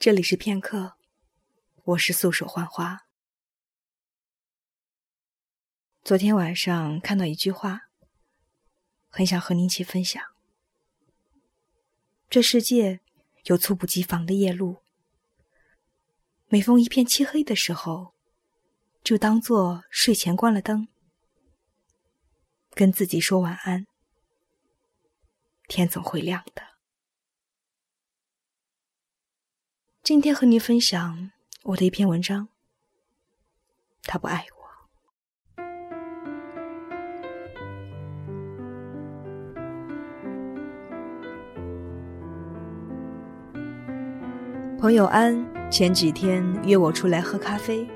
[0.00, 0.94] 这里是片刻，
[1.84, 3.04] 我是素手浣花。
[6.02, 7.82] 昨天晚上看到一句话，
[9.10, 10.24] 很想和您一起分享。
[12.30, 13.00] 这世界
[13.44, 14.78] 有猝不及防的夜路，
[16.48, 18.14] 每逢一片漆黑的时候，
[19.04, 20.88] 就当做睡前关了灯，
[22.70, 23.86] 跟自己说晚安。
[25.68, 26.69] 天总会亮的。
[30.02, 31.30] 今天和您分享
[31.62, 32.48] 我的一篇文章。
[34.04, 34.60] 他不爱我。
[44.80, 47.86] 朋友安前几天约我出来喝咖啡。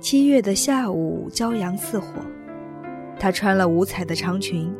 [0.00, 2.20] 七月的下午，骄阳似火，
[3.18, 4.74] 她穿了五彩的长裙。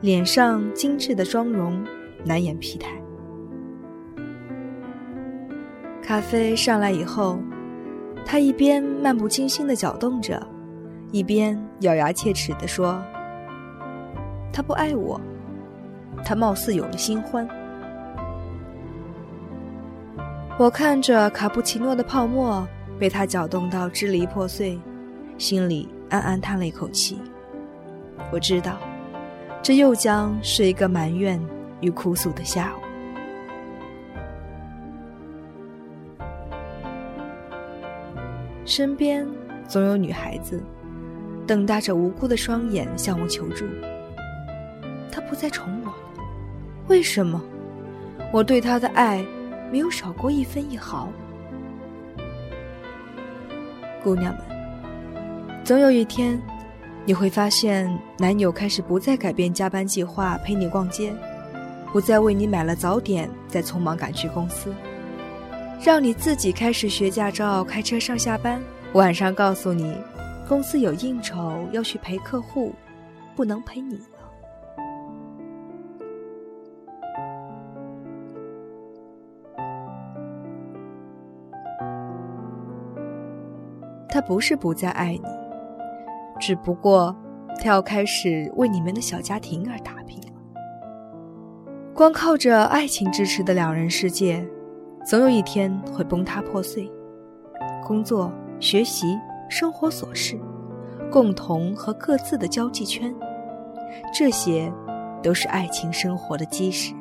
[0.00, 1.84] 脸上精致的妆容
[2.24, 3.01] 难掩疲态。
[6.12, 7.38] 咖啡上来以后，
[8.26, 10.46] 他一边漫不经心的搅动着，
[11.10, 13.02] 一边咬牙切齿地说
[14.52, 15.18] ：“他不爱我，
[16.22, 17.48] 他貌似有了新欢。”
[20.58, 24.78] 我看着卡布奇诺的泡沫被他搅动到支离破碎，
[25.38, 27.16] 心里暗暗叹了一口气。
[28.30, 28.76] 我知道。
[29.62, 31.42] 这又将是一个埋怨
[31.80, 32.81] 与哭诉的下午。
[38.74, 39.28] 身边
[39.68, 40.58] 总有女孩子
[41.46, 43.66] 瞪大着无辜的双眼向我求助。
[45.10, 45.94] 他不再宠我了，
[46.88, 47.38] 为什么？
[48.32, 49.22] 我对他的爱
[49.70, 51.12] 没有少过一分一毫。
[54.02, 54.42] 姑娘们，
[55.62, 56.40] 总有一天。
[57.04, 61.12] 你会发现，男友开始不再改变加班计划陪你逛街，
[61.92, 64.72] 不再为你买了早点再匆忙赶去公司，
[65.84, 68.62] 让你自己开始学驾照开车上下班。
[68.92, 69.96] 晚上告诉你，
[70.48, 72.72] 公司有应酬要去陪客户，
[73.34, 74.04] 不能陪你了。
[84.08, 85.24] 他不是不再爱你。
[86.38, 87.16] 只不过，
[87.60, 90.32] 他要开始为你们的小家庭而打拼了。
[91.92, 94.46] 光靠着爱情支持的两人世界，
[95.04, 96.90] 总有一天会崩塌破碎。
[97.84, 99.18] 工作、学习、
[99.48, 100.38] 生活琐事，
[101.10, 103.14] 共同和各自的交际圈，
[104.14, 104.72] 这些
[105.22, 106.94] 都是爱情生活的基石。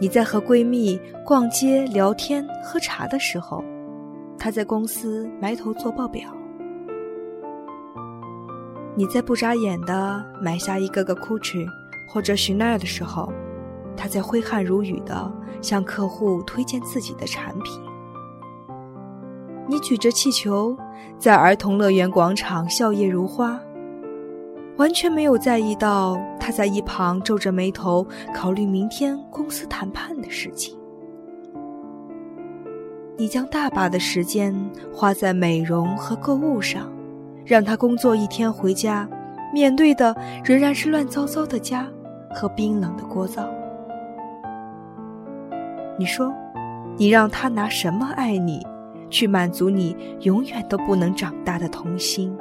[0.00, 3.64] 你在和闺蜜逛街、聊天、喝茶的时候。
[4.40, 6.32] 她在公司埋头做报表，
[8.94, 11.68] 你在不眨眼的买下一个个裤裙
[12.08, 13.32] 或者 Chanel 的时候，
[13.96, 15.30] 他在挥汗如雨的
[15.60, 17.80] 向客户推荐自己的产品。
[19.66, 20.76] 你举着气球
[21.18, 23.60] 在儿童乐园广场笑靥如花，
[24.78, 30.74] 完全没有在意到他在一旁皱着眉头考虑明天公司谈判的事情。
[33.18, 34.54] 你将大把的时间
[34.92, 36.90] 花在美容和购物上，
[37.44, 39.06] 让他工作一天回家，
[39.52, 41.86] 面对的仍然是乱糟糟的家
[42.30, 43.46] 和冰冷的聒噪。
[45.98, 46.32] 你说，
[46.96, 48.64] 你让他拿什么爱你，
[49.10, 52.36] 去满足你永远都不能长大的童心？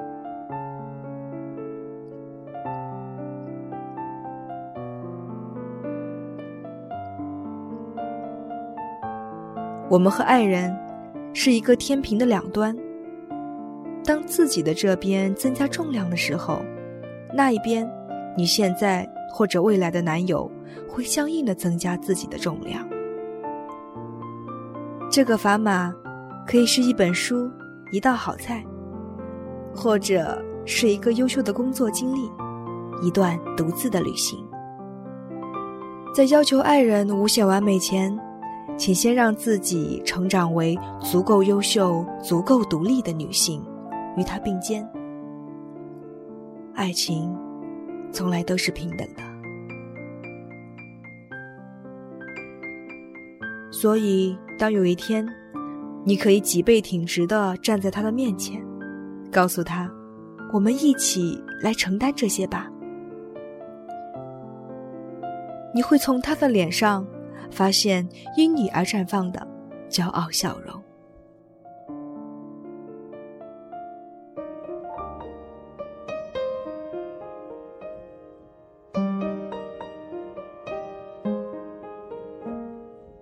[9.90, 10.78] 我们和爱人
[11.34, 12.76] 是一个天平的两端。
[14.04, 16.60] 当自己的这边增加重量的时候，
[17.34, 17.90] 那一边，
[18.38, 20.50] 你现在或者未来的男友
[20.88, 22.88] 会相应的增加自己的重量。
[25.10, 25.94] 这个砝码
[26.46, 27.50] 可以是一本书、
[27.92, 28.66] 一道好菜，
[29.76, 32.30] 或者是一个优秀的工作经历，
[33.02, 34.46] 一段独自的旅行。
[36.14, 38.18] 在要求爱人无限完美前。
[38.76, 43.60] 请先让自己成长为足够优秀、足够独立的女性，
[44.16, 44.88] 与他并肩。
[46.76, 47.36] 爱情
[48.12, 49.24] 从来都是平等的，
[53.80, 55.24] 所以当有一天，
[56.04, 58.60] 你可以脊背挺直地站在他的面前，
[59.32, 59.88] 告诉他
[60.52, 62.68] ：“我们一起来承担这些吧。”
[65.76, 67.06] 你会从他的脸上。
[67.50, 69.48] 发现因你而绽放的
[69.90, 70.84] 骄傲笑容。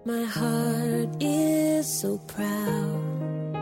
[0.07, 3.53] My heart is so proud.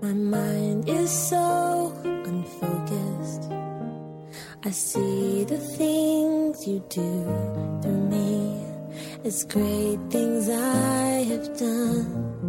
[0.00, 3.50] My mind is so unfocused.
[4.64, 7.24] I see the things you do
[7.82, 8.64] through me.
[9.24, 12.41] It's great things I have done.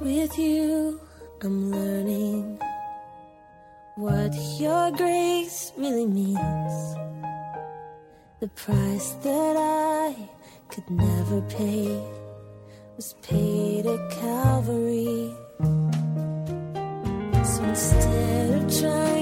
[0.00, 0.98] With you,
[1.42, 2.58] I'm learning
[3.96, 6.94] what your grace really means.
[8.40, 10.16] The price that I
[10.70, 12.02] could never pay
[12.96, 15.34] was paid at Calvary.
[17.44, 19.19] So instead of trying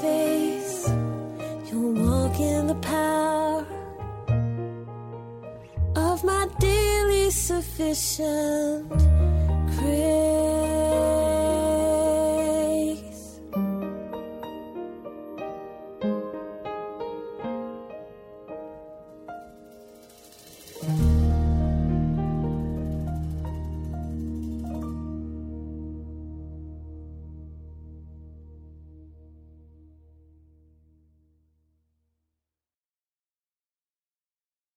[0.00, 0.88] face.
[1.70, 3.66] you walk in the power
[5.96, 8.90] of my daily sufficient.